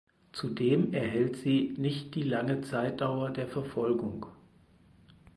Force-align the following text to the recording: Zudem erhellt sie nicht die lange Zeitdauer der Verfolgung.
Zudem 0.33 0.93
erhellt 0.95 1.35
sie 1.35 1.75
nicht 1.77 2.15
die 2.15 2.23
lange 2.23 2.61
Zeitdauer 2.61 3.29
der 3.29 3.47
Verfolgung. 3.47 4.25